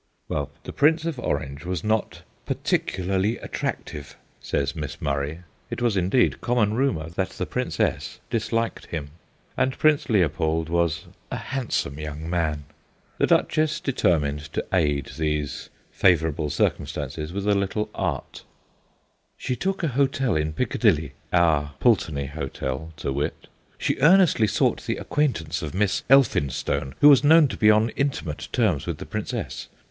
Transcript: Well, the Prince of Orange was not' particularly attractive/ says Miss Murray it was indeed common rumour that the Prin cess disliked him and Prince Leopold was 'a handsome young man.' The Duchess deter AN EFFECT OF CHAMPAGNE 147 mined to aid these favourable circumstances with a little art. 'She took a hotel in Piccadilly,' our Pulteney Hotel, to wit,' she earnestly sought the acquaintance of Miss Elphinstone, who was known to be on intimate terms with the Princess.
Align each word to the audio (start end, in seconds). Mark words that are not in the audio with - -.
Well, 0.27 0.49
the 0.63 0.73
Prince 0.73 1.05
of 1.05 1.19
Orange 1.19 1.63
was 1.63 1.83
not' 1.83 2.23
particularly 2.47 3.37
attractive/ 3.37 4.15
says 4.39 4.75
Miss 4.75 4.99
Murray 4.99 5.41
it 5.69 5.79
was 5.79 5.95
indeed 5.95 6.41
common 6.41 6.73
rumour 6.73 7.07
that 7.11 7.29
the 7.29 7.45
Prin 7.45 7.69
cess 7.69 8.19
disliked 8.31 8.87
him 8.87 9.11
and 9.55 9.77
Prince 9.77 10.09
Leopold 10.09 10.69
was 10.69 11.05
'a 11.29 11.37
handsome 11.37 11.99
young 11.99 12.27
man.' 12.27 12.63
The 13.19 13.27
Duchess 13.27 13.79
deter 13.79 14.15
AN 14.15 14.23
EFFECT 14.39 14.57
OF 14.57 14.63
CHAMPAGNE 14.63 14.71
147 14.71 14.89
mined 14.89 15.13
to 15.13 15.25
aid 15.27 15.29
these 15.29 15.69
favourable 15.91 16.49
circumstances 16.49 17.31
with 17.31 17.47
a 17.47 17.53
little 17.53 17.91
art. 17.93 18.41
'She 19.37 19.55
took 19.55 19.83
a 19.83 19.89
hotel 19.89 20.35
in 20.35 20.51
Piccadilly,' 20.53 21.13
our 21.31 21.75
Pulteney 21.79 22.25
Hotel, 22.25 22.91
to 22.97 23.13
wit,' 23.13 23.45
she 23.77 23.99
earnestly 23.99 24.47
sought 24.47 24.81
the 24.87 24.97
acquaintance 24.97 25.61
of 25.61 25.75
Miss 25.75 26.01
Elphinstone, 26.09 26.95
who 27.01 27.09
was 27.09 27.23
known 27.23 27.47
to 27.49 27.55
be 27.55 27.69
on 27.69 27.91
intimate 27.91 28.47
terms 28.51 28.87
with 28.87 28.97
the 28.97 29.05
Princess. 29.05 29.67